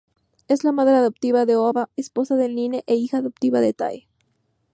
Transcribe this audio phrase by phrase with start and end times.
[0.47, 4.07] Es la madre adoptiva de Aoba, esposa de Nine e hija adoptiva de Tae.